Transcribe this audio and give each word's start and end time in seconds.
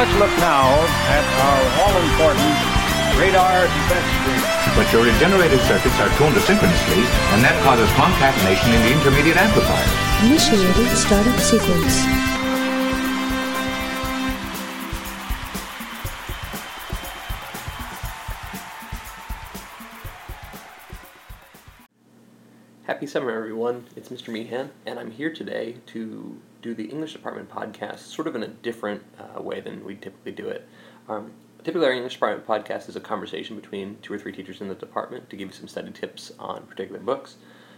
let's 0.00 0.16
look 0.18 0.32
now 0.40 0.64
at 1.12 1.24
our 1.44 1.60
all-important 1.84 2.56
radar 3.20 3.68
defense 3.68 4.08
screen. 4.16 4.40
But 4.74 4.90
your 4.94 5.04
regenerated 5.04 5.60
circuits 5.68 6.00
are 6.00 6.08
tuned 6.16 6.34
asynchronously, 6.36 7.04
and 7.36 7.44
that 7.44 7.52
causes 7.60 7.86
concatenation 8.00 8.72
in 8.72 8.80
the 8.80 8.92
intermediate 8.96 9.36
amplifier. 9.36 9.84
Initiating 10.24 10.88
startup 10.96 11.38
sequence. 11.38 12.00
Happy 22.84 23.06
summer, 23.06 23.32
everyone. 23.32 23.84
It's 23.96 24.08
Mr. 24.08 24.32
Meehan, 24.32 24.70
and 24.86 24.98
I'm 24.98 25.10
here 25.10 25.30
today 25.30 25.76
to 25.88 26.40
do 26.62 26.74
the 26.74 26.84
English 26.84 27.12
Department 27.12 27.48
podcast 27.50 27.98
sort 28.00 28.26
of 28.26 28.34
in 28.34 28.42
a 28.42 28.48
different 28.48 29.02
uh, 29.18 29.42
way 29.42 29.60
than 29.60 29.84
we 29.84 29.94
typically 29.94 30.32
do 30.32 30.48
it. 30.48 30.66
Um, 31.08 31.32
typically, 31.64 31.86
our 31.86 31.92
English 31.92 32.14
Department 32.14 32.46
podcast 32.46 32.88
is 32.88 32.96
a 32.96 33.00
conversation 33.00 33.56
between 33.56 33.98
two 34.02 34.12
or 34.12 34.18
three 34.18 34.32
teachers 34.32 34.60
in 34.60 34.68
the 34.68 34.74
department 34.74 35.30
to 35.30 35.36
give 35.36 35.48
you 35.48 35.54
some 35.54 35.68
study 35.68 35.90
tips 35.90 36.32
on 36.38 36.62
particular 36.66 37.00
books. 37.00 37.36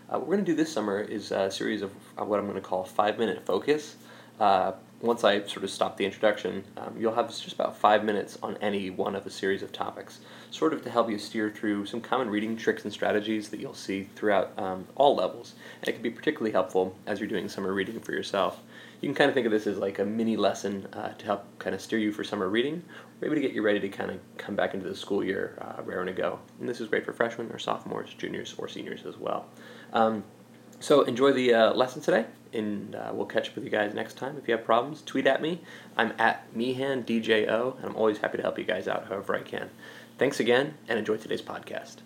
Uh, 0.08 0.18
what 0.18 0.28
we're 0.28 0.34
going 0.34 0.44
to 0.44 0.52
do 0.52 0.56
this 0.56 0.72
summer 0.72 1.00
is 1.00 1.32
a 1.32 1.50
series 1.50 1.80
of, 1.80 1.90
what 2.16 2.38
I'm 2.38 2.46
going 2.46 2.54
to 2.54 2.60
call 2.60 2.84
five 2.84 3.18
minute 3.18 3.46
focus. 3.46 3.96
Uh, 4.40 4.72
once 5.00 5.24
I 5.24 5.42
sort 5.46 5.64
of 5.64 5.70
stop 5.70 5.96
the 5.96 6.04
introduction, 6.04 6.64
um, 6.76 6.94
you'll 6.96 7.14
have 7.14 7.28
just 7.28 7.52
about 7.52 7.76
five 7.76 8.04
minutes 8.04 8.38
on 8.42 8.56
any 8.60 8.88
one 8.88 9.16
of 9.16 9.26
a 9.26 9.30
series 9.30 9.62
of 9.62 9.72
topics, 9.72 10.20
sort 10.50 10.72
of 10.72 10.82
to 10.84 10.90
help 10.90 11.10
you 11.10 11.18
steer 11.18 11.50
through 11.50 11.86
some 11.86 12.00
common 12.00 12.30
reading 12.30 12.56
tricks 12.56 12.84
and 12.84 12.92
strategies 12.92 13.48
that 13.48 13.58
you'll 13.58 13.74
see 13.74 14.08
throughout 14.14 14.56
um, 14.58 14.86
all 14.94 15.16
levels. 15.16 15.54
And 15.80 15.88
it 15.88 15.92
can 15.92 16.02
be 16.02 16.10
particularly 16.10 16.52
helpful 16.52 16.96
as 17.06 17.18
you're 17.18 17.28
doing 17.28 17.48
summer 17.48 17.72
reading 17.72 17.98
for 17.98 18.12
yourself. 18.12 18.60
You 19.02 19.08
can 19.08 19.16
kind 19.16 19.28
of 19.28 19.34
think 19.34 19.46
of 19.46 19.52
this 19.52 19.66
as 19.66 19.78
like 19.78 19.98
a 19.98 20.04
mini 20.04 20.36
lesson 20.36 20.86
uh, 20.92 21.08
to 21.08 21.26
help 21.26 21.44
kind 21.58 21.74
of 21.74 21.80
steer 21.80 21.98
you 21.98 22.12
for 22.12 22.22
summer 22.22 22.48
reading, 22.48 22.74
or 22.76 23.18
maybe 23.20 23.34
to 23.34 23.40
get 23.40 23.50
you 23.50 23.60
ready 23.60 23.80
to 23.80 23.88
kind 23.88 24.12
of 24.12 24.20
come 24.38 24.54
back 24.54 24.74
into 24.74 24.88
the 24.88 24.94
school 24.94 25.24
year 25.24 25.58
uh, 25.60 25.82
raring 25.82 26.06
to 26.06 26.12
go. 26.12 26.38
And 26.60 26.68
this 26.68 26.80
is 26.80 26.86
great 26.86 27.04
for 27.04 27.12
freshmen 27.12 27.50
or 27.50 27.58
sophomores, 27.58 28.14
juniors, 28.14 28.54
or 28.58 28.68
seniors 28.68 29.04
as 29.04 29.16
well. 29.16 29.46
Um, 29.92 30.22
so 30.78 31.02
enjoy 31.02 31.32
the 31.32 31.52
uh, 31.52 31.74
lesson 31.74 32.00
today, 32.00 32.26
and 32.52 32.94
uh, 32.94 33.10
we'll 33.12 33.26
catch 33.26 33.48
up 33.48 33.56
with 33.56 33.64
you 33.64 33.70
guys 33.70 33.92
next 33.92 34.16
time. 34.18 34.38
If 34.38 34.46
you 34.46 34.56
have 34.56 34.64
problems, 34.64 35.02
tweet 35.02 35.26
at 35.26 35.42
me. 35.42 35.62
I'm 35.96 36.12
at 36.20 36.52
MeehanDJO, 36.54 37.76
and 37.78 37.84
I'm 37.84 37.96
always 37.96 38.18
happy 38.18 38.36
to 38.36 38.42
help 38.42 38.56
you 38.56 38.64
guys 38.64 38.86
out 38.86 39.08
however 39.08 39.34
I 39.34 39.42
can. 39.42 39.68
Thanks 40.16 40.38
again, 40.38 40.74
and 40.88 40.96
enjoy 40.96 41.16
today's 41.16 41.42
podcast. 41.42 41.96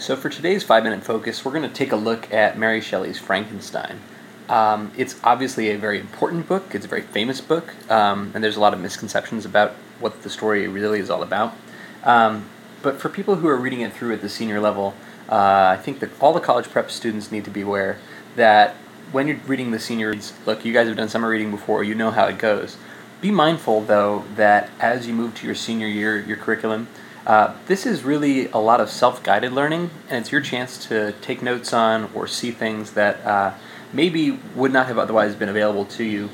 So 0.00 0.16
for 0.16 0.30
today's 0.30 0.62
five-minute 0.62 1.04
focus, 1.04 1.44
we're 1.44 1.52
going 1.52 1.68
to 1.68 1.74
take 1.74 1.92
a 1.92 1.96
look 1.96 2.32
at 2.32 2.56
Mary 2.56 2.80
Shelley's 2.80 3.18
Frankenstein. 3.18 4.00
Um, 4.48 4.92
it's 4.96 5.20
obviously 5.22 5.68
a 5.68 5.76
very 5.76 6.00
important 6.00 6.48
book. 6.48 6.74
It's 6.74 6.86
a 6.86 6.88
very 6.88 7.02
famous 7.02 7.42
book, 7.42 7.74
um, 7.90 8.32
and 8.34 8.42
there's 8.42 8.56
a 8.56 8.60
lot 8.60 8.72
of 8.72 8.80
misconceptions 8.80 9.44
about 9.44 9.72
what 9.98 10.22
the 10.22 10.30
story 10.30 10.66
really 10.68 11.00
is 11.00 11.10
all 11.10 11.22
about. 11.22 11.54
Um, 12.02 12.48
but 12.80 12.98
for 12.98 13.10
people 13.10 13.36
who 13.36 13.48
are 13.48 13.58
reading 13.58 13.82
it 13.82 13.92
through 13.92 14.14
at 14.14 14.22
the 14.22 14.30
senior 14.30 14.58
level, 14.58 14.94
uh, 15.28 15.34
I 15.34 15.76
think 15.76 16.00
that 16.00 16.08
all 16.18 16.32
the 16.32 16.40
college 16.40 16.70
prep 16.70 16.90
students 16.90 17.30
need 17.30 17.44
to 17.44 17.50
be 17.50 17.60
aware 17.60 17.98
that 18.36 18.76
when 19.12 19.28
you're 19.28 19.36
reading 19.46 19.70
the 19.70 19.78
senior 19.78 20.12
reads, 20.12 20.32
look, 20.46 20.64
you 20.64 20.72
guys 20.72 20.88
have 20.88 20.96
done 20.96 21.10
summer 21.10 21.28
reading 21.28 21.50
before, 21.50 21.84
you 21.84 21.94
know 21.94 22.10
how 22.10 22.24
it 22.24 22.38
goes. 22.38 22.78
Be 23.20 23.30
mindful, 23.30 23.82
though, 23.82 24.24
that 24.36 24.70
as 24.80 25.06
you 25.06 25.12
move 25.12 25.34
to 25.36 25.46
your 25.46 25.54
senior 25.54 25.86
year, 25.86 26.18
your 26.18 26.38
curriculum, 26.38 26.88
uh, 27.26 27.54
this 27.66 27.84
is 27.84 28.02
really 28.02 28.46
a 28.48 28.56
lot 28.56 28.80
of 28.80 28.88
self 28.88 29.22
guided 29.22 29.52
learning, 29.52 29.90
and 30.08 30.22
it's 30.22 30.32
your 30.32 30.40
chance 30.40 30.88
to 30.88 31.12
take 31.20 31.42
notes 31.42 31.74
on 31.74 32.10
or 32.14 32.26
see 32.26 32.50
things 32.50 32.92
that 32.92 33.22
uh, 33.26 33.52
maybe 33.92 34.38
would 34.54 34.72
not 34.72 34.86
have 34.86 34.96
otherwise 34.96 35.34
been 35.34 35.50
available 35.50 35.84
to 35.84 36.04
you 36.04 36.30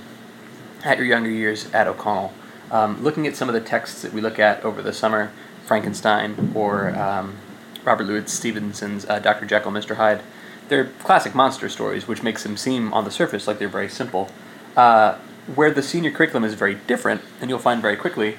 at 0.84 0.96
your 0.96 1.06
younger 1.08 1.28
years 1.28 1.68
at 1.72 1.88
O'Connell. 1.88 2.32
Um, 2.70 3.02
looking 3.02 3.26
at 3.26 3.34
some 3.34 3.48
of 3.48 3.54
the 3.54 3.60
texts 3.60 4.02
that 4.02 4.12
we 4.12 4.20
look 4.20 4.38
at 4.38 4.64
over 4.64 4.80
the 4.80 4.92
summer, 4.92 5.32
Frankenstein 5.64 6.52
or 6.54 6.96
um, 6.96 7.36
Robert 7.84 8.04
Louis 8.04 8.30
Stevenson's 8.30 9.04
uh, 9.06 9.18
Dr. 9.18 9.44
Jekyll, 9.44 9.72
Mr. 9.72 9.96
Hyde. 9.96 10.20
They're 10.68 10.86
classic 11.00 11.34
monster 11.34 11.68
stories, 11.68 12.06
which 12.06 12.22
makes 12.22 12.44
them 12.44 12.56
seem 12.56 12.94
on 12.94 13.04
the 13.04 13.10
surface 13.10 13.48
like 13.48 13.58
they're 13.58 13.68
very 13.68 13.88
simple. 13.88 14.30
Uh, 14.76 15.18
where 15.54 15.70
the 15.70 15.82
senior 15.82 16.10
curriculum 16.10 16.44
is 16.44 16.54
very 16.54 16.74
different, 16.74 17.22
and 17.40 17.50
you'll 17.50 17.58
find 17.58 17.80
very 17.80 17.96
quickly, 17.96 18.36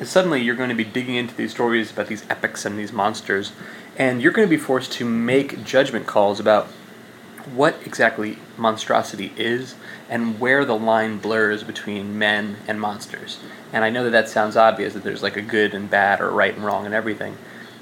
is 0.00 0.08
suddenly 0.08 0.40
you're 0.40 0.56
going 0.56 0.70
to 0.70 0.74
be 0.74 0.84
digging 0.84 1.16
into 1.16 1.34
these 1.34 1.50
stories 1.50 1.90
about 1.90 2.06
these 2.06 2.24
epics 2.30 2.64
and 2.64 2.78
these 2.78 2.92
monsters, 2.92 3.52
and 3.96 4.22
you're 4.22 4.32
going 4.32 4.46
to 4.46 4.50
be 4.50 4.62
forced 4.62 4.92
to 4.92 5.04
make 5.04 5.64
judgment 5.64 6.06
calls 6.06 6.40
about 6.40 6.66
what 7.54 7.76
exactly 7.84 8.38
monstrosity 8.56 9.32
is 9.36 9.74
and 10.08 10.38
where 10.38 10.64
the 10.64 10.76
line 10.76 11.18
blurs 11.18 11.64
between 11.64 12.18
men 12.18 12.56
and 12.68 12.80
monsters. 12.80 13.38
And 13.72 13.84
I 13.84 13.90
know 13.90 14.04
that 14.04 14.10
that 14.10 14.28
sounds 14.28 14.56
obvious 14.56 14.94
that 14.94 15.02
there's 15.02 15.22
like 15.22 15.36
a 15.36 15.42
good 15.42 15.74
and 15.74 15.90
bad 15.90 16.20
or 16.20 16.30
right 16.30 16.54
and 16.54 16.64
wrong 16.64 16.86
and 16.86 16.94
everything. 16.94 17.36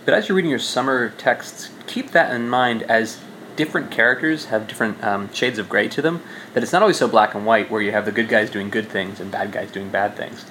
But 0.04 0.14
as 0.14 0.28
you're 0.28 0.36
reading 0.36 0.50
your 0.50 0.58
summer 0.58 1.10
texts, 1.10 1.70
keep 1.86 2.12
that 2.12 2.34
in 2.34 2.48
mind 2.48 2.82
as 2.84 3.20
different 3.56 3.90
characters 3.90 4.46
have 4.46 4.66
different 4.66 5.02
um, 5.02 5.32
shades 5.32 5.58
of 5.58 5.68
gray 5.68 5.88
to 5.88 6.02
them, 6.02 6.22
that 6.54 6.62
it's 6.62 6.72
not 6.72 6.82
always 6.82 6.98
so 6.98 7.08
black 7.08 7.34
and 7.34 7.46
white 7.46 7.70
where 7.70 7.82
you 7.82 7.92
have 7.92 8.04
the 8.04 8.12
good 8.12 8.28
guys 8.28 8.50
doing 8.50 8.70
good 8.70 8.88
things 8.88 9.20
and 9.20 9.30
bad 9.30 9.52
guys 9.52 9.70
doing 9.70 9.90
bad 9.90 10.16
things. 10.16 10.44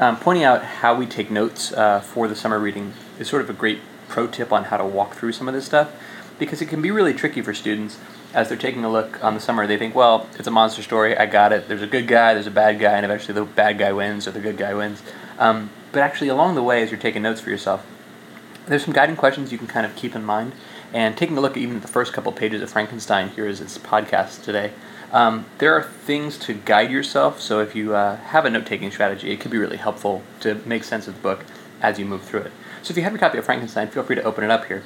Um, 0.00 0.18
pointing 0.18 0.44
out 0.44 0.64
how 0.64 0.94
we 0.94 1.06
take 1.06 1.30
notes 1.30 1.72
uh, 1.72 2.00
for 2.00 2.26
the 2.26 2.34
summer 2.34 2.58
reading 2.58 2.94
is 3.18 3.28
sort 3.28 3.42
of 3.42 3.50
a 3.50 3.52
great 3.52 3.80
pro 4.08 4.26
tip 4.26 4.52
on 4.52 4.64
how 4.64 4.76
to 4.76 4.84
walk 4.84 5.14
through 5.14 5.32
some 5.32 5.48
of 5.48 5.54
this 5.54 5.64
stuff 5.64 5.92
because 6.38 6.60
it 6.60 6.66
can 6.66 6.82
be 6.82 6.90
really 6.90 7.14
tricky 7.14 7.40
for 7.42 7.54
students 7.54 7.98
as 8.34 8.48
they're 8.48 8.58
taking 8.58 8.84
a 8.84 8.90
look 8.90 9.22
on 9.22 9.34
the 9.34 9.40
summer, 9.40 9.66
they 9.66 9.78
think, 9.78 9.94
well, 9.94 10.28
it's 10.36 10.48
a 10.48 10.50
monster 10.50 10.82
story. 10.82 11.16
I 11.16 11.26
got 11.26 11.52
it. 11.52 11.68
There's 11.68 11.82
a 11.82 11.86
good 11.86 12.08
guy, 12.08 12.34
there's 12.34 12.48
a 12.48 12.50
bad 12.50 12.80
guy, 12.80 12.92
and 12.94 13.04
eventually 13.04 13.32
the 13.32 13.44
bad 13.44 13.78
guy 13.78 13.92
wins 13.92 14.26
or 14.26 14.32
the 14.32 14.40
good 14.40 14.56
guy 14.56 14.74
wins. 14.74 15.02
Um, 15.38 15.70
but 15.92 16.02
actually, 16.02 16.28
along 16.28 16.56
the 16.56 16.62
way, 16.62 16.82
as 16.82 16.90
you're 16.90 17.00
taking 17.00 17.22
notes 17.22 17.40
for 17.40 17.50
yourself, 17.50 17.86
there's 18.66 18.84
some 18.84 18.92
guiding 18.92 19.14
questions 19.14 19.52
you 19.52 19.58
can 19.58 19.68
kind 19.68 19.86
of 19.86 19.94
keep 19.94 20.16
in 20.16 20.24
mind. 20.24 20.52
And 20.94 21.16
taking 21.16 21.36
a 21.36 21.40
look 21.40 21.56
at 21.56 21.58
even 21.58 21.80
the 21.80 21.88
first 21.88 22.12
couple 22.12 22.30
pages 22.30 22.62
of 22.62 22.70
Frankenstein 22.70 23.30
here 23.30 23.48
is 23.48 23.60
its 23.60 23.76
podcast 23.76 24.44
today, 24.44 24.72
um, 25.12 25.44
there 25.58 25.74
are 25.74 25.82
things 25.82 26.38
to 26.38 26.54
guide 26.54 26.90
yourself. 26.90 27.40
So 27.40 27.60
if 27.60 27.74
you 27.74 27.94
uh, 27.94 28.16
have 28.16 28.44
a 28.44 28.50
note 28.50 28.64
taking 28.64 28.92
strategy, 28.92 29.32
it 29.32 29.40
could 29.40 29.50
be 29.50 29.58
really 29.58 29.76
helpful 29.76 30.22
to 30.40 30.54
make 30.64 30.84
sense 30.84 31.08
of 31.08 31.16
the 31.16 31.20
book 31.20 31.44
as 31.82 31.98
you 31.98 32.04
move 32.04 32.22
through 32.22 32.42
it. 32.42 32.52
So 32.82 32.92
if 32.92 32.96
you 32.96 33.02
have 33.02 33.12
your 33.12 33.18
copy 33.18 33.38
of 33.38 33.44
Frankenstein, 33.44 33.88
feel 33.88 34.04
free 34.04 34.16
to 34.16 34.22
open 34.22 34.44
it 34.44 34.50
up 34.50 34.66
here. 34.66 34.84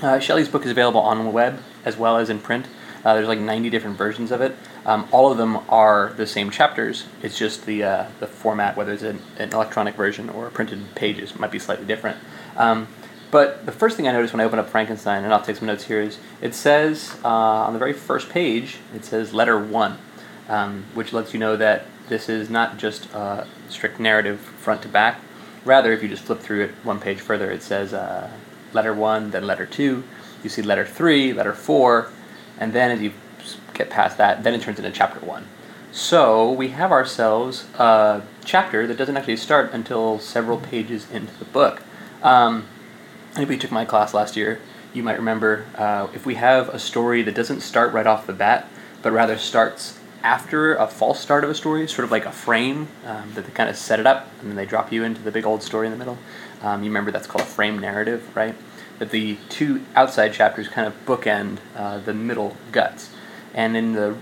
Uh, 0.00 0.18
Shelley's 0.18 0.48
book 0.48 0.64
is 0.64 0.70
available 0.70 1.00
on 1.00 1.22
the 1.22 1.30
web 1.30 1.60
as 1.84 1.98
well 1.98 2.16
as 2.16 2.30
in 2.30 2.38
print. 2.38 2.66
Uh, 3.04 3.14
there's 3.14 3.28
like 3.28 3.38
90 3.38 3.70
different 3.70 3.96
versions 3.96 4.32
of 4.32 4.40
it. 4.40 4.56
Um, 4.84 5.06
all 5.12 5.30
of 5.30 5.38
them 5.38 5.58
are 5.68 6.12
the 6.16 6.26
same 6.26 6.50
chapters. 6.50 7.04
It's 7.22 7.38
just 7.38 7.66
the 7.66 7.84
uh, 7.84 8.06
the 8.20 8.26
format, 8.26 8.76
whether 8.76 8.92
it's 8.92 9.02
an, 9.02 9.20
an, 9.38 9.52
electronic 9.52 9.94
version 9.94 10.28
or 10.28 10.50
printed 10.50 10.94
pages, 10.94 11.38
might 11.38 11.50
be 11.50 11.58
slightly 11.58 11.86
different. 11.86 12.18
Um, 12.56 12.88
but 13.30 13.66
the 13.66 13.72
first 13.72 13.96
thing 13.96 14.06
I 14.06 14.12
noticed 14.12 14.32
when 14.32 14.40
I 14.40 14.44
opened 14.44 14.60
up 14.60 14.68
Frankenstein, 14.68 15.24
and 15.24 15.32
I'll 15.32 15.42
take 15.42 15.56
some 15.56 15.66
notes 15.66 15.84
here, 15.84 16.00
is 16.00 16.18
it 16.40 16.54
says 16.54 17.16
uh, 17.24 17.28
on 17.28 17.72
the 17.72 17.78
very 17.78 17.92
first 17.92 18.30
page, 18.30 18.78
it 18.94 19.04
says 19.04 19.34
letter 19.34 19.58
one, 19.58 19.98
um, 20.48 20.84
which 20.94 21.12
lets 21.12 21.32
you 21.32 21.40
know 21.40 21.56
that 21.56 21.86
this 22.08 22.28
is 22.28 22.48
not 22.48 22.78
just 22.78 23.06
a 23.14 23.46
strict 23.68 23.98
narrative 23.98 24.40
front 24.40 24.82
to 24.82 24.88
back. 24.88 25.20
Rather, 25.64 25.92
if 25.92 26.02
you 26.02 26.08
just 26.08 26.22
flip 26.22 26.40
through 26.40 26.62
it 26.64 26.70
one 26.84 27.00
page 27.00 27.20
further, 27.20 27.50
it 27.50 27.62
says 27.62 27.92
uh, 27.92 28.30
letter 28.72 28.94
one, 28.94 29.30
then 29.32 29.46
letter 29.46 29.66
two. 29.66 30.04
You 30.42 30.48
see 30.48 30.62
letter 30.62 30.86
three, 30.86 31.32
letter 31.32 31.52
four, 31.52 32.12
and 32.58 32.72
then 32.72 32.90
as 32.92 33.02
you 33.02 33.12
get 33.74 33.90
past 33.90 34.18
that, 34.18 34.44
then 34.44 34.54
it 34.54 34.62
turns 34.62 34.78
into 34.78 34.90
chapter 34.92 35.18
one. 35.20 35.46
So 35.90 36.52
we 36.52 36.68
have 36.68 36.92
ourselves 36.92 37.66
a 37.78 38.22
chapter 38.44 38.86
that 38.86 38.96
doesn't 38.96 39.16
actually 39.16 39.36
start 39.38 39.72
until 39.72 40.18
several 40.18 40.58
pages 40.58 41.10
into 41.10 41.36
the 41.38 41.46
book. 41.46 41.82
Um, 42.22 42.66
anybody 43.36 43.58
took 43.58 43.70
my 43.70 43.84
class 43.84 44.14
last 44.14 44.36
year, 44.36 44.60
you 44.92 45.02
might 45.02 45.18
remember 45.18 45.66
uh, 45.76 46.08
if 46.14 46.24
we 46.24 46.36
have 46.36 46.68
a 46.70 46.78
story 46.78 47.22
that 47.22 47.34
doesn't 47.34 47.60
start 47.60 47.92
right 47.92 48.06
off 48.06 48.26
the 48.26 48.32
bat, 48.32 48.68
but 49.02 49.12
rather 49.12 49.36
starts 49.36 49.98
after 50.22 50.74
a 50.74 50.86
false 50.86 51.20
start 51.20 51.44
of 51.44 51.50
a 51.50 51.54
story, 51.54 51.86
sort 51.86 52.04
of 52.04 52.10
like 52.10 52.24
a 52.24 52.32
frame 52.32 52.88
um, 53.04 53.32
that 53.34 53.44
they 53.44 53.52
kind 53.52 53.68
of 53.68 53.76
set 53.76 54.00
it 54.00 54.06
up 54.06 54.28
and 54.40 54.50
then 54.50 54.56
they 54.56 54.66
drop 54.66 54.90
you 54.90 55.04
into 55.04 55.20
the 55.20 55.30
big 55.30 55.44
old 55.44 55.62
story 55.62 55.86
in 55.86 55.92
the 55.92 55.98
middle. 55.98 56.18
Um, 56.62 56.82
you 56.82 56.88
remember 56.88 57.10
that's 57.10 57.26
called 57.26 57.42
a 57.42 57.46
frame 57.46 57.78
narrative, 57.78 58.34
right? 58.34 58.54
That 58.98 59.10
the 59.10 59.36
two 59.48 59.84
outside 59.94 60.32
chapters 60.32 60.68
kind 60.68 60.86
of 60.86 60.94
bookend 61.04 61.58
uh, 61.76 61.98
the 61.98 62.14
middle 62.14 62.56
guts. 62.72 63.10
And 63.54 63.76
in 63.76 63.92
the 63.92 64.16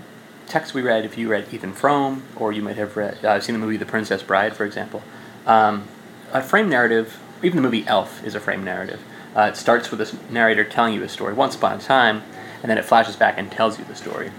text 0.45 0.73
we 0.73 0.81
read, 0.81 1.05
if 1.05 1.17
you 1.17 1.29
read 1.29 1.51
Ethan 1.51 1.73
Frome, 1.73 2.23
or 2.35 2.51
you 2.51 2.61
might 2.61 2.75
have 2.75 2.97
read, 2.97 3.23
uh, 3.23 3.39
seen 3.39 3.53
the 3.53 3.59
movie 3.59 3.77
The 3.77 3.85
Princess 3.85 4.21
Bride, 4.21 4.55
for 4.55 4.65
example, 4.65 5.01
um, 5.47 5.87
a 6.33 6.41
frame 6.41 6.69
narrative, 6.69 7.17
even 7.43 7.57
the 7.57 7.61
movie 7.61 7.85
Elf 7.87 8.23
is 8.23 8.35
a 8.35 8.39
frame 8.39 8.63
narrative. 8.63 9.01
Uh, 9.35 9.49
it 9.51 9.57
starts 9.57 9.91
with 9.91 9.99
this 9.99 10.15
narrator 10.29 10.63
telling 10.63 10.93
you 10.93 11.03
a 11.03 11.09
story 11.09 11.33
once 11.33 11.55
upon 11.55 11.77
a 11.77 11.81
time, 11.81 12.23
and 12.61 12.69
then 12.69 12.77
it 12.77 12.85
flashes 12.85 13.15
back 13.15 13.37
and 13.37 13.51
tells 13.51 13.77
you 13.77 13.85
the 13.85 13.95
story. 13.95 14.31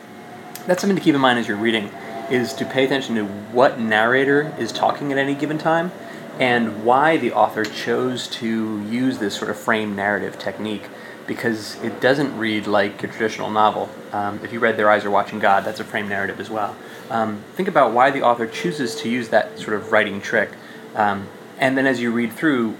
That's 0.67 0.81
something 0.81 0.97
to 0.97 1.03
keep 1.03 1.15
in 1.15 1.21
mind 1.21 1.39
as 1.39 1.47
you're 1.47 1.57
reading, 1.57 1.91
is 2.31 2.53
to 2.55 2.65
pay 2.65 2.85
attention 2.85 3.15
to 3.17 3.25
what 3.25 3.79
narrator 3.79 4.55
is 4.59 4.73
talking 4.73 5.13
at 5.13 5.19
any 5.19 5.35
given 5.35 5.59
time, 5.59 5.93
and 6.39 6.85
why 6.85 7.17
the 7.17 7.33
author 7.33 7.65
chose 7.65 8.27
to 8.29 8.83
use 8.83 9.19
this 9.19 9.35
sort 9.35 9.51
of 9.51 9.59
frame 9.59 9.95
narrative 9.95 10.39
technique 10.39 10.89
because 11.27 11.83
it 11.83 12.01
doesn't 12.01 12.37
read 12.39 12.67
like 12.67 13.03
a 13.03 13.09
traditional 13.09 13.51
novel. 13.51 13.89
Um, 14.13 14.41
if 14.43 14.53
you 14.53 14.61
read 14.61 14.77
Their 14.77 14.91
Eyes 14.91 15.05
Are 15.05 15.11
Watching 15.11 15.39
God, 15.39 15.65
that's 15.65 15.81
a 15.81 15.85
frame 15.85 16.09
narrative 16.09 16.41
as 16.41 16.51
well. 16.51 16.77
Um, 17.11 17.43
think 17.55 17.69
about 17.69 17.93
why 17.93 18.11
the 18.11 18.23
author 18.23 18.47
chooses 18.47 18.95
to 18.97 19.09
use 19.09 19.29
that 19.31 19.59
sort 19.59 19.75
of 19.75 19.93
writing 19.93 20.21
trick. 20.21 20.51
Um, 20.95 21.29
and 21.59 21.77
then 21.77 21.87
as 21.87 22.01
you 22.01 22.11
read 22.11 22.33
through, 22.33 22.77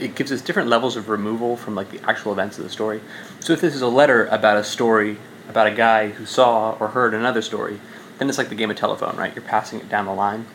it 0.00 0.14
gives 0.14 0.32
us 0.32 0.40
different 0.40 0.68
levels 0.68 0.96
of 0.96 1.08
removal 1.08 1.56
from 1.56 1.74
like 1.74 1.90
the 1.90 2.00
actual 2.08 2.32
events 2.32 2.58
of 2.58 2.64
the 2.64 2.70
story. 2.70 3.00
So 3.40 3.52
if 3.52 3.60
this 3.60 3.74
is 3.74 3.82
a 3.82 3.88
letter 3.88 4.26
about 4.26 4.56
a 4.56 4.64
story 4.64 5.18
about 5.48 5.66
a 5.66 5.74
guy 5.74 6.10
who 6.10 6.26
saw 6.26 6.76
or 6.78 6.88
heard 6.88 7.14
another 7.14 7.42
story, 7.42 7.80
then 8.18 8.28
it's 8.28 8.38
like 8.38 8.48
the 8.48 8.54
game 8.54 8.70
of 8.70 8.76
telephone, 8.76 9.16
right? 9.16 9.34
You're 9.34 9.44
passing 9.44 9.80
it 9.80 9.88
down 9.88 10.06
the 10.06 10.14
line. 10.14 10.46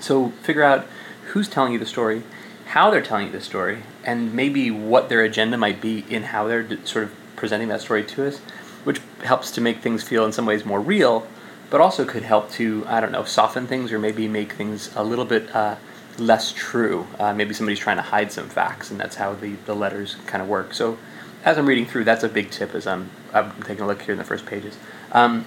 So 0.00 0.30
figure 0.42 0.62
out 0.62 0.86
who's 1.26 1.48
telling 1.48 1.72
you 1.72 1.78
the 1.78 1.86
story, 1.86 2.22
how 2.66 2.90
they're 2.90 3.02
telling 3.02 3.26
you 3.26 3.32
the 3.32 3.40
story, 3.40 3.82
and 4.02 4.34
maybe 4.34 4.70
what 4.70 5.08
their 5.08 5.22
agenda 5.22 5.56
might 5.56 5.80
be 5.80 6.04
in 6.08 6.24
how 6.24 6.46
they're 6.48 6.62
d- 6.62 6.78
sort 6.84 7.04
of 7.04 7.12
presenting 7.36 7.68
that 7.68 7.80
story 7.80 8.04
to 8.04 8.26
us, 8.26 8.38
which 8.84 9.00
helps 9.22 9.50
to 9.52 9.60
make 9.60 9.78
things 9.78 10.02
feel 10.02 10.24
in 10.24 10.32
some 10.32 10.46
ways 10.46 10.64
more 10.64 10.80
real, 10.80 11.26
but 11.70 11.80
also 11.80 12.04
could 12.04 12.22
help 12.22 12.50
to, 12.52 12.84
I 12.86 13.00
don't 13.00 13.12
know, 13.12 13.24
soften 13.24 13.66
things 13.66 13.92
or 13.92 13.98
maybe 13.98 14.28
make 14.28 14.52
things 14.52 14.90
a 14.96 15.04
little 15.04 15.24
bit 15.24 15.54
uh, 15.54 15.76
less 16.18 16.52
true. 16.52 17.06
Uh, 17.18 17.32
maybe 17.32 17.54
somebody's 17.54 17.78
trying 17.78 17.96
to 17.96 18.02
hide 18.02 18.32
some 18.32 18.48
facts, 18.48 18.90
and 18.90 18.98
that's 18.98 19.16
how 19.16 19.34
the, 19.34 19.54
the 19.66 19.74
letters 19.74 20.16
kind 20.26 20.42
of 20.42 20.48
work. 20.48 20.74
So 20.74 20.98
as 21.44 21.58
I'm 21.58 21.66
reading 21.66 21.86
through, 21.86 22.04
that's 22.04 22.24
a 22.24 22.28
big 22.28 22.50
tip 22.50 22.74
as 22.74 22.86
I'm, 22.86 23.10
I'm 23.32 23.62
taking 23.62 23.84
a 23.84 23.86
look 23.86 24.02
here 24.02 24.12
in 24.12 24.18
the 24.18 24.24
first 24.24 24.46
pages. 24.46 24.76
Um, 25.12 25.44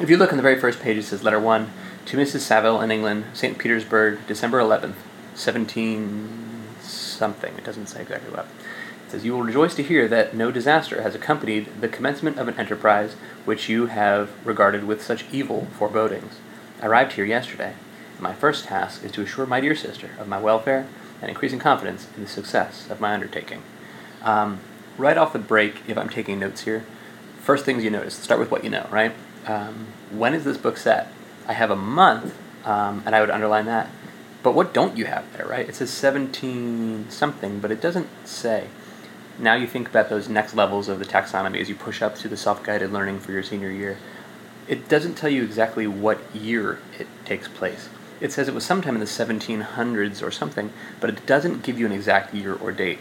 if 0.00 0.10
you 0.10 0.16
look 0.16 0.30
in 0.30 0.36
the 0.36 0.42
very 0.42 0.58
first 0.58 0.80
page, 0.80 0.96
it 0.96 1.04
says 1.04 1.22
Letter 1.22 1.40
1 1.40 1.72
to 2.06 2.16
Mrs. 2.16 2.40
Saville 2.40 2.80
in 2.80 2.90
England, 2.90 3.24
St. 3.32 3.58
Petersburg, 3.58 4.26
December 4.26 4.58
11th, 4.58 4.94
17 5.34 6.42
something. 6.80 7.54
It 7.56 7.64
doesn't 7.64 7.86
say 7.86 8.02
exactly 8.02 8.30
what. 8.32 8.46
It 9.06 9.10
says, 9.10 9.24
You 9.24 9.32
will 9.32 9.42
rejoice 9.42 9.74
to 9.76 9.82
hear 9.82 10.08
that 10.08 10.34
no 10.34 10.50
disaster 10.50 11.02
has 11.02 11.14
accompanied 11.14 11.80
the 11.80 11.88
commencement 11.88 12.38
of 12.38 12.48
an 12.48 12.58
enterprise 12.58 13.14
which 13.44 13.68
you 13.68 13.86
have 13.86 14.30
regarded 14.44 14.84
with 14.84 15.02
such 15.02 15.24
evil 15.32 15.66
forebodings. 15.78 16.38
I 16.80 16.86
arrived 16.86 17.12
here 17.12 17.24
yesterday, 17.24 17.74
my 18.22 18.32
first 18.32 18.64
task 18.64 19.04
is 19.04 19.12
to 19.12 19.22
assure 19.22 19.46
my 19.46 19.60
dear 19.60 19.74
sister 19.74 20.10
of 20.18 20.28
my 20.28 20.40
welfare 20.40 20.86
and 21.20 21.28
increasing 21.28 21.58
confidence 21.58 22.08
in 22.16 22.22
the 22.22 22.28
success 22.28 22.88
of 22.88 23.00
my 23.00 23.12
undertaking. 23.12 23.62
Um, 24.22 24.60
right 24.96 25.18
off 25.18 25.32
the 25.32 25.38
break, 25.38 25.82
if 25.88 25.98
I'm 25.98 26.08
taking 26.08 26.38
notes 26.38 26.62
here, 26.62 26.84
first 27.40 27.64
things 27.64 27.84
you 27.84 27.90
notice, 27.90 28.14
start 28.14 28.40
with 28.40 28.50
what 28.50 28.64
you 28.64 28.70
know, 28.70 28.86
right? 28.90 29.12
Um, 29.46 29.88
when 30.10 30.34
is 30.34 30.44
this 30.44 30.56
book 30.56 30.76
set? 30.76 31.08
I 31.48 31.54
have 31.54 31.70
a 31.70 31.76
month, 31.76 32.34
um, 32.64 33.02
and 33.04 33.14
I 33.14 33.20
would 33.20 33.30
underline 33.30 33.66
that. 33.66 33.90
But 34.42 34.54
what 34.54 34.72
don't 34.72 34.96
you 34.96 35.06
have 35.06 35.30
there, 35.36 35.46
right? 35.46 35.68
It 35.68 35.74
says 35.74 35.90
17 35.90 37.10
something, 37.10 37.60
but 37.60 37.70
it 37.70 37.80
doesn't 37.80 38.08
say. 38.24 38.68
Now 39.38 39.54
you 39.54 39.66
think 39.66 39.88
about 39.88 40.08
those 40.08 40.28
next 40.28 40.54
levels 40.54 40.88
of 40.88 40.98
the 40.98 41.04
taxonomy 41.04 41.60
as 41.60 41.68
you 41.68 41.74
push 41.74 42.02
up 42.02 42.16
to 42.16 42.28
the 42.28 42.36
self 42.36 42.62
guided 42.62 42.92
learning 42.92 43.20
for 43.20 43.32
your 43.32 43.42
senior 43.42 43.70
year. 43.70 43.98
It 44.68 44.88
doesn't 44.88 45.14
tell 45.14 45.30
you 45.30 45.42
exactly 45.42 45.86
what 45.86 46.20
year 46.34 46.78
it 46.98 47.06
takes 47.24 47.48
place. 47.48 47.88
It 48.22 48.30
says 48.30 48.46
it 48.46 48.54
was 48.54 48.64
sometime 48.64 48.94
in 48.94 49.00
the 49.00 49.06
1700s 49.06 50.24
or 50.24 50.30
something, 50.30 50.72
but 51.00 51.10
it 51.10 51.26
doesn't 51.26 51.64
give 51.64 51.76
you 51.76 51.86
an 51.86 51.92
exact 51.92 52.32
year 52.32 52.54
or 52.54 52.70
date. 52.70 53.00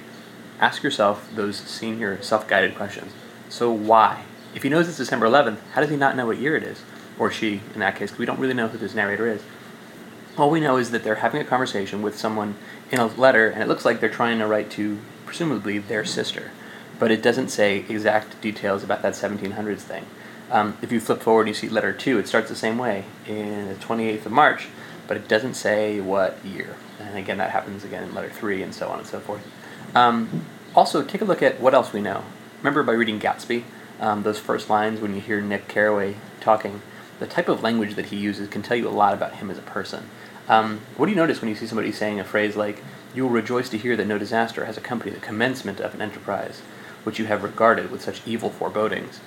Ask 0.60 0.82
yourself 0.82 1.30
those 1.36 1.58
senior 1.58 2.20
self 2.24 2.48
guided 2.48 2.74
questions. 2.76 3.14
So, 3.48 3.72
why? 3.72 4.24
If 4.56 4.64
he 4.64 4.70
knows 4.70 4.88
it's 4.88 4.98
December 4.98 5.28
11th, 5.28 5.60
how 5.74 5.82
does 5.82 5.92
he 5.92 5.96
not 5.96 6.16
know 6.16 6.26
what 6.26 6.40
year 6.40 6.58
it 6.58 6.64
is? 6.64 6.82
Or 7.20 7.30
she, 7.30 7.62
in 7.76 7.82
that 7.82 7.98
case, 7.98 8.10
because 8.10 8.18
we 8.18 8.26
don't 8.26 8.40
really 8.40 8.56
know 8.56 8.68
who 8.68 8.80
this 8.80 8.96
narrator 8.96 9.28
is. 9.28 9.44
All 10.40 10.50
we 10.50 10.60
know 10.60 10.78
is 10.78 10.90
that 10.90 11.04
they're 11.04 11.16
having 11.16 11.40
a 11.40 11.46
conversation 11.46 12.02
with 12.02 12.18
someone 12.18 12.56
in 12.90 12.98
a 12.98 13.06
letter, 13.06 13.48
and 13.48 13.62
it 13.62 13.68
looks 13.68 13.86
like 13.86 14.00
they're 14.00 14.10
trying 14.10 14.40
to 14.40 14.48
write 14.48 14.72
to, 14.72 14.98
presumably, 15.28 15.78
their 15.78 16.04
sister. 16.04 16.50
But 16.98 17.12
it 17.12 17.22
doesn't 17.22 17.50
say 17.50 17.86
exact 17.88 18.42
details 18.42 18.84
about 18.84 19.04
that 19.04 19.14
1700s 19.14 19.82
thing. 19.82 20.08
Um, 20.50 20.78
if 20.82 20.92
you 20.92 21.00
flip 21.00 21.22
forward 21.22 21.44
and 21.44 21.50
you 21.50 21.54
see 21.54 21.70
letter 21.70 21.94
2, 21.94 22.18
it 22.18 22.28
starts 22.28 22.50
the 22.50 22.56
same 22.56 22.80
way, 22.80 23.06
in 23.28 23.68
the 23.68 23.76
28th 23.76 24.26
of 24.26 24.32
March, 24.32 24.68
but 25.12 25.18
it 25.18 25.28
doesn't 25.28 25.56
say 25.56 26.00
what 26.00 26.38
year. 26.46 26.78
And 26.98 27.18
again, 27.18 27.38
that 27.40 27.50
happens 27.50 27.84
again 27.84 28.02
in 28.02 28.16
letter 28.16 28.30
3, 28.30 28.64
and 28.64 28.74
so 28.74 28.88
on 28.88 29.00
and 29.00 29.06
so 29.06 29.20
forth. 29.20 29.46
Um, 29.94 30.46
also, 30.74 31.04
take 31.04 31.20
a 31.20 31.26
look 31.26 31.44
at 31.44 31.60
what 31.60 31.74
else 31.74 31.92
we 31.92 32.00
know. 32.00 32.24
Remember 32.60 32.82
by 32.82 32.94
reading 32.94 33.20
Gatsby, 33.20 33.64
um, 34.00 34.24
those 34.24 34.40
first 34.40 34.70
lines 34.70 35.02
when 35.02 35.14
you 35.14 35.20
hear 35.20 35.42
Nick 35.42 35.68
Carraway 35.68 36.16
talking, 36.40 36.82
the 37.20 37.28
type 37.28 37.50
of 37.50 37.62
language 37.62 37.96
that 37.96 38.06
he 38.06 38.16
uses 38.16 38.48
can 38.48 38.62
tell 38.62 38.78
you 38.78 38.88
a 38.88 38.90
lot 38.90 39.14
about 39.14 39.34
him 39.34 39.52
as 39.52 39.58
a 39.58 39.64
person. 39.64 40.06
Um, 40.48 40.80
what 40.96 41.08
do 41.08 41.12
you 41.12 41.18
notice 41.18 41.42
when 41.42 41.50
you 41.50 41.58
see 41.58 41.68
somebody 41.68 41.92
saying 41.92 42.22
a 42.22 42.24
phrase 42.24 42.56
like, 42.56 42.82
You 43.14 43.24
will 43.24 43.32
rejoice 43.32 43.68
to 43.72 43.78
hear 43.78 43.98
that 43.98 44.08
no 44.08 44.18
disaster 44.18 44.64
has 44.64 44.78
accompanied 44.78 45.16
the 45.16 45.20
commencement 45.20 45.82
of 45.82 45.94
an 45.94 46.02
enterprise, 46.02 46.62
which 47.04 47.20
you 47.20 47.26
have 47.26 47.44
regarded 47.44 47.92
with 47.92 48.02
such 48.02 48.26
evil 48.26 48.50
forebodings? 48.50 49.20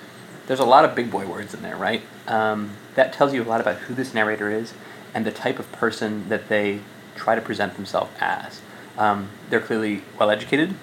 There's 0.47 0.61
a 0.61 0.65
lot 0.65 0.87
of 0.87 0.95
big 0.95 1.11
boy 1.11 1.27
words 1.27 1.53
in 1.53 1.61
there, 1.61 1.77
right? 1.77 2.01
Um, 2.27 2.71
that 2.95 3.13
tells 3.13 3.35
you 3.35 3.43
a 3.43 3.45
lot 3.45 3.61
about 3.61 3.77
who 3.81 3.95
this 3.95 4.15
narrator 4.15 4.51
is 4.51 4.73
and 5.15 5.25
the 5.25 5.33
type 5.33 5.59
of 5.59 5.71
person 5.73 6.29
that 6.29 6.49
they 6.49 6.81
try 7.15 7.35
to 7.35 7.41
present 7.41 7.77
themselves 7.77 8.11
as. 8.21 8.61
Um, 8.99 9.31
they're 9.49 9.61
clearly 9.61 10.03
well 10.19 10.31
educated. 10.31 10.75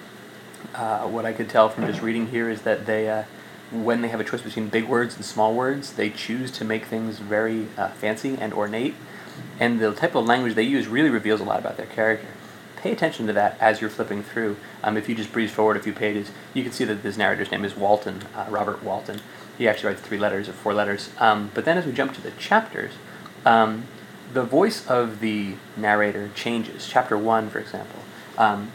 Uh, 0.74 1.06
what 1.06 1.24
I 1.24 1.32
could 1.32 1.48
tell 1.48 1.68
from 1.68 1.86
just 1.86 2.00
reading 2.02 2.28
here 2.28 2.48
is 2.48 2.62
that 2.62 2.86
they, 2.86 3.08
uh, 3.08 3.24
when 3.70 4.00
they 4.00 4.08
have 4.08 4.20
a 4.20 4.24
choice 4.24 4.42
between 4.42 4.68
big 4.68 4.84
words 4.84 5.14
and 5.16 5.24
small 5.24 5.54
words, 5.54 5.92
they 5.92 6.10
choose 6.10 6.50
to 6.52 6.64
make 6.64 6.86
things 6.86 7.18
very 7.18 7.66
uh, 7.76 7.88
fancy 7.88 8.36
and 8.40 8.52
ornate 8.52 8.94
and 9.58 9.80
the 9.80 9.92
type 9.92 10.14
of 10.14 10.26
language 10.26 10.54
they 10.54 10.62
use 10.62 10.86
really 10.86 11.10
reveals 11.10 11.40
a 11.40 11.44
lot 11.44 11.60
about 11.60 11.76
their 11.76 11.86
character. 11.86 12.28
Pay 12.76 12.92
attention 12.92 13.26
to 13.28 13.32
that 13.32 13.56
as 13.60 13.80
you're 13.80 13.90
flipping 13.90 14.22
through. 14.22 14.56
Um, 14.82 14.96
if 14.96 15.08
you 15.08 15.14
just 15.14 15.32
breeze 15.32 15.52
forward 15.52 15.76
a 15.76 15.80
few 15.80 15.92
pages, 15.92 16.30
you 16.52 16.62
can 16.62 16.72
see 16.72 16.84
that 16.84 17.02
this 17.02 17.16
narrator's 17.16 17.50
name 17.50 17.64
is 17.64 17.76
Walton, 17.76 18.22
uh, 18.34 18.46
Robert 18.48 18.82
Walton. 18.82 19.20
He 19.56 19.68
actually 19.68 19.92
writes 19.92 20.00
three 20.00 20.18
letters 20.18 20.48
or 20.48 20.52
four 20.52 20.74
letters. 20.74 21.10
Um, 21.18 21.50
but 21.54 21.64
then 21.64 21.78
as 21.78 21.86
we 21.86 21.92
jump 21.92 22.12
to 22.14 22.20
the 22.20 22.32
chapters, 22.32 22.92
um, 23.46 23.84
the 24.32 24.42
voice 24.42 24.86
of 24.86 25.20
the 25.20 25.54
narrator 25.76 26.30
changes. 26.34 26.86
Chapter 26.88 27.18
one, 27.18 27.50
for 27.50 27.58
example, 27.58 28.00
um, 28.38 28.72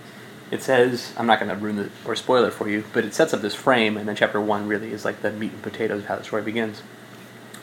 it 0.52 0.62
says, 0.62 1.14
I'm 1.18 1.28
not 1.28 1.40
going 1.40 1.50
to 1.50 1.56
ruin 1.56 1.80
it 1.80 1.92
or 2.06 2.16
spoil 2.16 2.46
it 2.46 2.54
for 2.54 2.70
you, 2.70 2.84
but 2.94 3.04
it 3.04 3.14
sets 3.14 3.34
up 3.34 3.42
this 3.42 3.56
frame, 3.56 3.98
and 3.98 4.08
then 4.08 4.16
chapter 4.16 4.40
one 4.40 4.68
really 4.68 4.92
is 4.92 5.04
like 5.04 5.22
the 5.22 5.32
meat 5.32 5.52
and 5.52 5.62
potatoes 5.62 6.02
of 6.02 6.06
how 6.08 6.16
the 6.16 6.24
story 6.24 6.42
begins. 6.42 6.84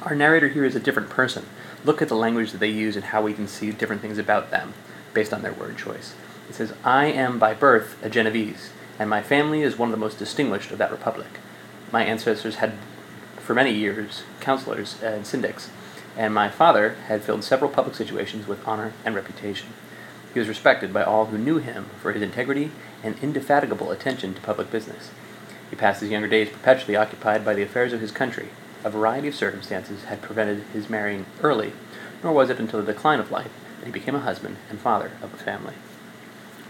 Our 0.02 0.14
narrator 0.14 0.48
here 0.48 0.64
is 0.64 0.76
a 0.76 0.80
different 0.80 1.08
person 1.08 1.46
look 1.84 2.00
at 2.00 2.08
the 2.08 2.16
language 2.16 2.52
that 2.52 2.58
they 2.58 2.70
use 2.70 2.96
and 2.96 3.06
how 3.06 3.22
we 3.22 3.34
can 3.34 3.46
see 3.46 3.70
different 3.70 4.00
things 4.00 4.18
about 4.18 4.50
them 4.50 4.72
based 5.12 5.32
on 5.32 5.42
their 5.42 5.52
word 5.52 5.76
choice. 5.76 6.14
It 6.48 6.54
says, 6.54 6.74
I 6.82 7.06
am 7.06 7.38
by 7.38 7.54
birth 7.54 8.02
a 8.02 8.10
Genevese, 8.10 8.70
and 8.98 9.08
my 9.08 9.22
family 9.22 9.62
is 9.62 9.78
one 9.78 9.90
of 9.90 9.92
the 9.92 10.00
most 10.00 10.18
distinguished 10.18 10.70
of 10.70 10.78
that 10.78 10.90
republic. 10.90 11.38
My 11.92 12.04
ancestors 12.04 12.56
had, 12.56 12.72
for 13.36 13.54
many 13.54 13.72
years, 13.72 14.22
counselors 14.40 15.00
and 15.02 15.24
syndics, 15.24 15.68
and 16.16 16.34
my 16.34 16.48
father 16.48 16.96
had 17.08 17.22
filled 17.22 17.44
several 17.44 17.70
public 17.70 17.96
situations 17.96 18.46
with 18.46 18.66
honor 18.66 18.92
and 19.04 19.14
reputation. 19.14 19.68
He 20.32 20.38
was 20.38 20.48
respected 20.48 20.92
by 20.92 21.02
all 21.02 21.26
who 21.26 21.38
knew 21.38 21.58
him 21.58 21.86
for 22.00 22.12
his 22.12 22.22
integrity 22.22 22.70
and 23.02 23.16
indefatigable 23.22 23.90
attention 23.90 24.34
to 24.34 24.40
public 24.40 24.70
business. 24.70 25.10
He 25.70 25.76
passed 25.76 26.00
his 26.00 26.10
younger 26.10 26.28
days 26.28 26.50
perpetually 26.50 26.96
occupied 26.96 27.44
by 27.44 27.54
the 27.54 27.62
affairs 27.62 27.92
of 27.92 28.00
his 28.00 28.10
country, 28.10 28.48
a 28.84 28.90
variety 28.90 29.28
of 29.28 29.34
circumstances 29.34 30.04
had 30.04 30.20
prevented 30.20 30.62
his 30.72 30.90
marrying 30.90 31.24
early, 31.42 31.72
nor 32.22 32.32
was 32.32 32.50
it 32.50 32.60
until 32.60 32.80
the 32.80 32.92
decline 32.92 33.18
of 33.18 33.30
life 33.30 33.50
that 33.80 33.86
he 33.86 33.92
became 33.92 34.14
a 34.14 34.20
husband 34.20 34.56
and 34.68 34.78
father 34.78 35.12
of 35.22 35.32
a 35.32 35.38
family. 35.38 35.74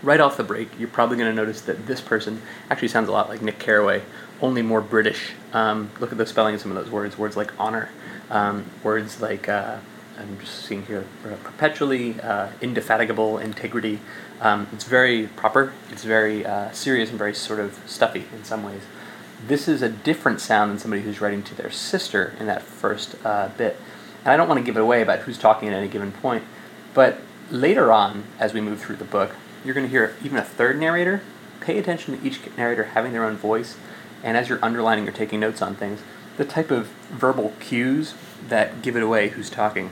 Right 0.02 0.20
off 0.20 0.36
the 0.36 0.44
break, 0.44 0.78
you're 0.78 0.88
probably 0.88 1.16
going 1.16 1.30
to 1.30 1.34
notice 1.34 1.60
that 1.62 1.86
this 1.86 2.00
person 2.00 2.42
actually 2.70 2.88
sounds 2.88 3.08
a 3.08 3.12
lot 3.12 3.28
like 3.28 3.42
Nick 3.42 3.58
Carraway, 3.58 4.02
only 4.40 4.62
more 4.62 4.80
British. 4.80 5.32
Um, 5.52 5.90
look 5.98 6.12
at 6.12 6.18
the 6.18 6.26
spelling 6.26 6.54
of 6.54 6.60
some 6.60 6.70
of 6.70 6.76
those 6.76 6.90
words. 6.92 7.18
Words 7.18 7.36
like 7.36 7.58
honor, 7.58 7.90
um, 8.30 8.64
words 8.82 9.20
like 9.20 9.48
uh, 9.48 9.78
I'm 10.18 10.38
just 10.38 10.64
seeing 10.64 10.86
here 10.86 11.06
uh, 11.24 11.36
perpetually, 11.42 12.20
uh, 12.20 12.50
indefatigable, 12.60 13.38
integrity. 13.38 14.00
Um, 14.40 14.66
it's 14.72 14.84
very 14.84 15.28
proper. 15.28 15.72
It's 15.90 16.04
very 16.04 16.44
uh, 16.44 16.70
serious 16.72 17.10
and 17.10 17.18
very 17.18 17.34
sort 17.34 17.60
of 17.60 17.80
stuffy 17.86 18.24
in 18.34 18.44
some 18.44 18.62
ways 18.62 18.82
this 19.46 19.68
is 19.68 19.82
a 19.82 19.88
different 19.88 20.40
sound 20.40 20.70
than 20.70 20.78
somebody 20.78 21.02
who's 21.02 21.20
writing 21.20 21.42
to 21.42 21.54
their 21.54 21.70
sister 21.70 22.34
in 22.38 22.46
that 22.46 22.62
first 22.62 23.14
uh, 23.24 23.48
bit. 23.56 23.76
And 24.20 24.32
I 24.32 24.36
don't 24.36 24.48
want 24.48 24.58
to 24.58 24.64
give 24.64 24.76
it 24.76 24.80
away 24.80 25.02
about 25.02 25.20
who's 25.20 25.38
talking 25.38 25.68
at 25.68 25.74
any 25.74 25.88
given 25.88 26.12
point, 26.12 26.44
but 26.94 27.18
later 27.50 27.92
on, 27.92 28.24
as 28.38 28.54
we 28.54 28.60
move 28.60 28.80
through 28.80 28.96
the 28.96 29.04
book, 29.04 29.34
you're 29.64 29.74
going 29.74 29.86
to 29.86 29.90
hear 29.90 30.16
even 30.22 30.38
a 30.38 30.42
third 30.42 30.78
narrator. 30.78 31.22
Pay 31.60 31.78
attention 31.78 32.18
to 32.18 32.26
each 32.26 32.40
narrator 32.56 32.84
having 32.84 33.12
their 33.12 33.24
own 33.24 33.36
voice, 33.36 33.76
and 34.22 34.36
as 34.36 34.48
you're 34.48 34.62
underlining 34.64 35.06
or 35.08 35.12
taking 35.12 35.40
notes 35.40 35.60
on 35.60 35.74
things, 35.74 36.00
the 36.36 36.44
type 36.44 36.70
of 36.70 36.88
verbal 37.10 37.52
cues 37.60 38.14
that 38.48 38.82
give 38.82 38.96
it 38.96 39.02
away 39.02 39.30
who's 39.30 39.50
talking. 39.50 39.90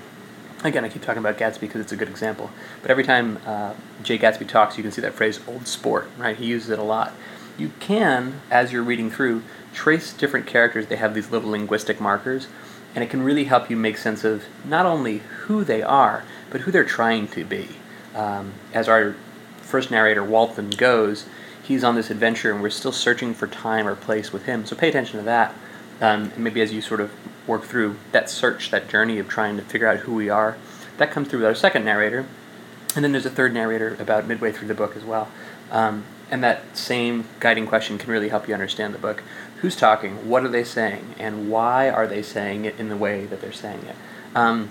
Again, 0.65 0.85
I 0.85 0.89
keep 0.89 1.03
talking 1.03 1.19
about 1.19 1.39
Gatsby 1.39 1.61
because 1.61 1.81
it's 1.81 1.93
a 1.93 1.97
good 1.97 2.09
example, 2.09 2.51
but 2.83 2.91
every 2.91 3.05
time 3.05 3.39
uh, 3.45 3.75
Jay 4.03 4.19
Gatsby 4.19 4.47
talks, 4.47 4.77
you 4.77 4.83
can 4.83 4.93
see 4.93 5.03
that 5.03 5.15
phrase 5.15 5.41
"old 5.49 5.67
sport," 5.67 6.09
right? 6.17 6.37
He 6.37 6.47
uses 6.47 6.71
it 6.71 6.79
a 6.79 6.85
lot 6.85 7.13
you 7.59 7.71
can, 7.81 8.41
as 8.51 8.73
you're 8.73 8.83
reading 8.83 9.11
through, 9.11 9.43
trace 9.73 10.13
different 10.13 10.47
characters. 10.47 10.87
They 10.87 10.97
have 10.97 11.15
these 11.15 11.31
little 11.31 11.51
linguistic 11.51 12.01
markers, 12.01 12.49
and 12.95 13.05
it 13.05 13.11
can 13.11 13.23
really 13.23 13.45
help 13.45 13.71
you 13.71 13.77
make 13.77 13.99
sense 13.99 14.25
of 14.25 14.45
not 14.65 14.87
only 14.87 15.19
who 15.19 15.65
they 15.65 15.83
are, 15.83 16.25
but 16.51 16.63
who 16.63 16.71
they're 16.71 16.85
trying 16.85 17.29
to 17.29 17.45
be. 17.45 17.69
Um, 18.15 18.53
as 18.73 18.89
our 18.89 19.17
first 19.61 19.91
narrator, 19.91 20.23
Walton, 20.23 20.71
goes, 20.71 21.27
he's 21.63 21.85
on 21.85 21.95
this 21.95 22.11
adventure 22.11 22.53
and 22.53 22.61
we're 22.61 22.71
still 22.71 22.93
searching 22.93 23.33
for 23.33 23.47
time 23.47 23.87
or 23.87 23.95
place 23.95 24.33
with 24.33 24.45
him. 24.45 24.67
So 24.67 24.77
pay 24.77 24.89
attention 24.89 25.19
to 25.19 25.25
that. 25.25 25.55
Um, 26.01 26.33
and 26.35 26.39
maybe 26.39 26.61
as 26.61 26.73
you 26.73 26.81
sort 26.81 27.01
of 27.01 27.13
work 27.47 27.65
through 27.65 27.97
that 28.13 28.31
search, 28.31 28.71
that 28.71 28.89
journey 28.89 29.19
of 29.19 29.29
trying 29.29 29.57
to 29.57 29.63
figure 29.63 29.89
out 29.89 29.99
who 30.01 30.15
we 30.15 30.29
are, 30.29 30.57
that 30.99 31.11
comes 31.11 31.29
through 31.29 31.41
with 31.41 31.47
our 31.47 31.55
second 31.55 31.85
narrator. 31.85 32.27
And 32.95 33.05
then 33.05 33.13
there's 33.13 33.27
a 33.27 33.31
third 33.31 33.55
narrator 33.55 33.97
about 33.99 34.27
midway 34.27 34.53
through 34.53 34.69
the 34.69 34.75
book 34.75 34.97
as 34.97 35.05
well. 35.05 35.29
Um, 35.71 36.05
and 36.31 36.43
that 36.43 36.77
same 36.77 37.27
guiding 37.41 37.67
question 37.67 37.99
can 37.99 38.11
really 38.11 38.29
help 38.29 38.49
you 38.49 38.55
understand 38.55 38.95
the 38.95 38.99
book. 38.99 39.23
Who's 39.61 39.77
talking? 39.77 40.29
What 40.29 40.45
are 40.45 40.49
they 40.49 40.65
saying? 40.65 41.15
And 41.19 41.51
why 41.51 41.89
are 41.89 42.07
they 42.07 42.23
saying 42.23 42.65
it 42.65 42.79
in 42.79 42.89
the 42.89 42.97
way 42.97 43.27
that 43.27 43.41
they're 43.41 43.53
saying 43.53 43.85
it? 43.85 43.97
Um, 44.35 44.71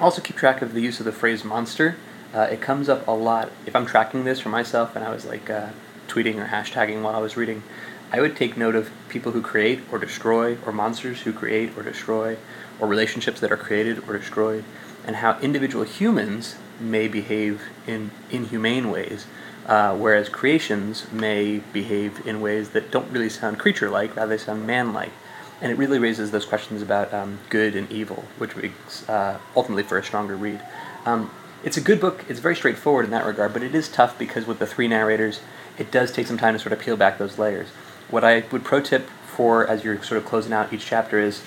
also, 0.00 0.20
keep 0.20 0.36
track 0.36 0.60
of 0.60 0.74
the 0.74 0.80
use 0.80 0.98
of 1.00 1.06
the 1.06 1.12
phrase 1.12 1.44
monster. 1.44 1.96
Uh, 2.34 2.42
it 2.42 2.60
comes 2.60 2.88
up 2.88 3.06
a 3.08 3.12
lot. 3.12 3.50
If 3.64 3.74
I'm 3.74 3.86
tracking 3.86 4.24
this 4.24 4.38
for 4.40 4.48
myself 4.48 4.94
and 4.94 5.04
I 5.04 5.10
was 5.10 5.24
like 5.24 5.48
uh, 5.48 5.70
tweeting 6.08 6.36
or 6.36 6.46
hashtagging 6.46 7.02
while 7.02 7.14
I 7.14 7.20
was 7.20 7.36
reading, 7.36 7.62
I 8.10 8.20
would 8.20 8.36
take 8.36 8.56
note 8.56 8.74
of 8.74 8.90
people 9.08 9.32
who 9.32 9.42
create 9.42 9.80
or 9.92 9.98
destroy, 9.98 10.56
or 10.64 10.72
monsters 10.72 11.22
who 11.22 11.32
create 11.32 11.76
or 11.76 11.82
destroy, 11.82 12.38
or 12.80 12.88
relationships 12.88 13.40
that 13.40 13.52
are 13.52 13.56
created 13.56 14.08
or 14.08 14.16
destroyed, 14.16 14.64
and 15.06 15.16
how 15.16 15.38
individual 15.40 15.84
humans 15.84 16.56
may 16.80 17.06
behave 17.06 17.62
in 17.86 18.10
inhumane 18.30 18.90
ways, 18.90 19.26
uh, 19.66 19.94
whereas 19.94 20.28
creations 20.28 21.10
may 21.12 21.58
behave 21.72 22.26
in 22.26 22.40
ways 22.40 22.70
that 22.70 22.90
don't 22.90 23.10
really 23.10 23.28
sound 23.28 23.58
creature 23.58 23.90
like, 23.90 24.16
rather, 24.16 24.30
they 24.30 24.42
sound 24.42 24.66
man 24.66 24.92
like. 24.94 25.12
And 25.60 25.70
it 25.72 25.76
really 25.76 25.98
raises 25.98 26.30
those 26.30 26.46
questions 26.46 26.80
about 26.80 27.12
um, 27.12 27.40
good 27.50 27.74
and 27.74 27.90
evil, 27.90 28.24
which 28.38 28.56
makes 28.56 29.06
uh, 29.08 29.38
ultimately 29.54 29.82
for 29.82 29.98
a 29.98 30.04
stronger 30.04 30.36
read. 30.36 30.62
Um, 31.04 31.30
it's 31.64 31.76
a 31.76 31.80
good 31.80 32.00
book. 32.00 32.24
It's 32.28 32.40
very 32.40 32.54
straightforward 32.54 33.04
in 33.04 33.10
that 33.10 33.26
regard, 33.26 33.52
but 33.52 33.62
it 33.62 33.74
is 33.74 33.88
tough 33.88 34.16
because 34.18 34.46
with 34.46 34.60
the 34.60 34.66
three 34.66 34.88
narrators, 34.88 35.40
it 35.76 35.90
does 35.90 36.12
take 36.12 36.26
some 36.26 36.38
time 36.38 36.54
to 36.54 36.60
sort 36.60 36.72
of 36.72 36.78
peel 36.78 36.96
back 36.96 37.18
those 37.18 37.38
layers. 37.38 37.68
What 38.10 38.24
I 38.24 38.44
would 38.50 38.64
pro 38.64 38.80
tip 38.80 39.08
for 39.26 39.66
as 39.66 39.84
you're 39.84 40.02
sort 40.02 40.18
of 40.18 40.24
closing 40.24 40.52
out 40.52 40.72
each 40.72 40.86
chapter 40.86 41.18
is 41.18 41.42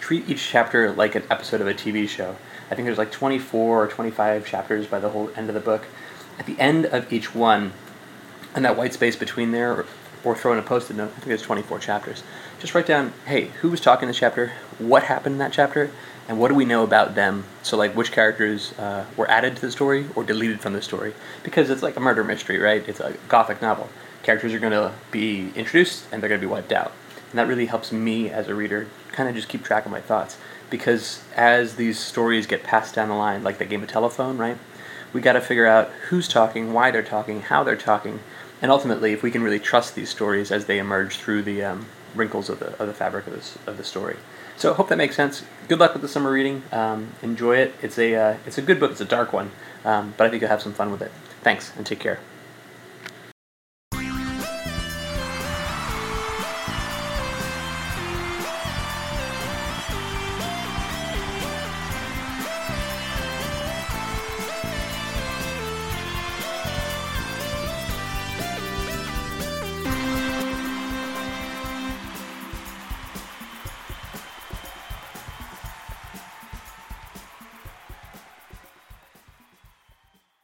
treat 0.00 0.28
each 0.28 0.48
chapter 0.48 0.90
like 0.90 1.14
an 1.14 1.24
episode 1.30 1.60
of 1.60 1.66
a 1.66 1.74
TV 1.74 2.08
show. 2.08 2.36
I 2.70 2.74
think 2.74 2.86
there's 2.86 2.98
like 2.98 3.12
24 3.12 3.84
or 3.84 3.86
25 3.86 4.46
chapters 4.46 4.86
by 4.86 4.98
the 4.98 5.10
whole 5.10 5.30
end 5.36 5.48
of 5.48 5.54
the 5.54 5.60
book. 5.60 5.86
At 6.38 6.46
the 6.46 6.58
end 6.58 6.86
of 6.86 7.12
each 7.12 7.34
one, 7.34 7.72
and 8.54 8.64
that 8.64 8.76
white 8.76 8.94
space 8.94 9.14
between 9.14 9.52
there, 9.52 9.72
or, 9.72 9.86
or 10.24 10.34
throw 10.34 10.52
in 10.52 10.58
a 10.58 10.62
post-it 10.62 10.96
note. 10.96 11.10
I 11.10 11.14
think 11.14 11.26
there's 11.26 11.42
24 11.42 11.78
chapters. 11.78 12.22
Just 12.58 12.74
write 12.74 12.86
down, 12.86 13.12
hey, 13.26 13.48
who 13.60 13.68
was 13.68 13.80
talking 13.80 14.04
in 14.04 14.08
this 14.08 14.18
chapter? 14.18 14.52
What 14.78 15.04
happened 15.04 15.34
in 15.34 15.38
that 15.38 15.52
chapter? 15.52 15.90
And 16.28 16.40
what 16.40 16.48
do 16.48 16.54
we 16.54 16.64
know 16.64 16.82
about 16.82 17.14
them? 17.14 17.44
So, 17.62 17.76
like, 17.76 17.94
which 17.94 18.10
characters 18.10 18.72
uh, 18.78 19.04
were 19.16 19.30
added 19.30 19.56
to 19.56 19.62
the 19.62 19.70
story 19.70 20.06
or 20.14 20.24
deleted 20.24 20.60
from 20.60 20.72
the 20.72 20.82
story? 20.82 21.14
Because 21.44 21.68
it's 21.68 21.82
like 21.82 21.96
a 21.96 22.00
murder 22.00 22.24
mystery, 22.24 22.58
right? 22.58 22.86
It's 22.88 23.00
a 23.00 23.14
gothic 23.28 23.60
novel. 23.60 23.90
Characters 24.26 24.52
are 24.52 24.58
going 24.58 24.72
to 24.72 24.92
be 25.12 25.52
introduced 25.54 26.04
and 26.10 26.20
they're 26.20 26.28
going 26.28 26.40
to 26.40 26.46
be 26.46 26.50
wiped 26.50 26.72
out. 26.72 26.90
And 27.30 27.38
that 27.38 27.46
really 27.46 27.66
helps 27.66 27.92
me 27.92 28.28
as 28.28 28.48
a 28.48 28.56
reader 28.56 28.88
kind 29.12 29.28
of 29.28 29.36
just 29.36 29.48
keep 29.48 29.62
track 29.62 29.86
of 29.86 29.92
my 29.92 30.00
thoughts. 30.00 30.36
Because 30.68 31.22
as 31.36 31.76
these 31.76 32.00
stories 32.00 32.48
get 32.48 32.64
passed 32.64 32.96
down 32.96 33.08
the 33.08 33.14
line, 33.14 33.44
like 33.44 33.58
the 33.58 33.64
game 33.64 33.84
of 33.84 33.88
telephone, 33.88 34.36
right? 34.36 34.58
We 35.12 35.20
got 35.20 35.34
to 35.34 35.40
figure 35.40 35.68
out 35.68 35.92
who's 36.08 36.26
talking, 36.26 36.72
why 36.72 36.90
they're 36.90 37.04
talking, 37.04 37.42
how 37.42 37.62
they're 37.62 37.76
talking, 37.76 38.18
and 38.60 38.72
ultimately, 38.72 39.12
if 39.12 39.22
we 39.22 39.30
can 39.30 39.42
really 39.42 39.60
trust 39.60 39.94
these 39.94 40.10
stories 40.10 40.50
as 40.50 40.64
they 40.64 40.80
emerge 40.80 41.18
through 41.18 41.42
the 41.42 41.62
um, 41.62 41.86
wrinkles 42.16 42.48
of 42.48 42.58
the, 42.58 42.76
of 42.82 42.88
the 42.88 42.94
fabric 42.94 43.28
of, 43.28 43.32
this, 43.32 43.56
of 43.64 43.76
the 43.76 43.84
story. 43.84 44.16
So, 44.56 44.72
I 44.72 44.74
hope 44.74 44.88
that 44.88 44.98
makes 44.98 45.14
sense. 45.14 45.44
Good 45.68 45.78
luck 45.78 45.92
with 45.92 46.02
the 46.02 46.08
summer 46.08 46.32
reading. 46.32 46.64
Um, 46.72 47.12
enjoy 47.22 47.58
it. 47.58 47.74
It's 47.80 47.96
a, 47.96 48.16
uh, 48.16 48.36
it's 48.44 48.58
a 48.58 48.62
good 48.62 48.80
book, 48.80 48.90
it's 48.90 49.00
a 49.00 49.04
dark 49.04 49.32
one, 49.32 49.52
um, 49.84 50.14
but 50.16 50.26
I 50.26 50.30
think 50.30 50.40
you'll 50.40 50.50
have 50.50 50.62
some 50.62 50.72
fun 50.72 50.90
with 50.90 51.02
it. 51.02 51.12
Thanks, 51.42 51.72
and 51.76 51.86
take 51.86 52.00
care. 52.00 52.18